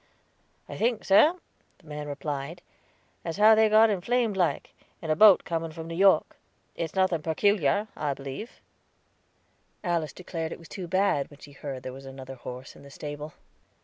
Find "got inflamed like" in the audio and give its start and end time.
3.69-4.73